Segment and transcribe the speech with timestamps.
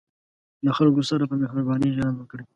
[0.65, 2.43] له خلکو سره په مهربانۍ چلند وکړئ.